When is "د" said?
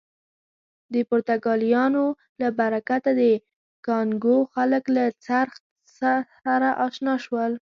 0.93-0.95, 3.21-3.21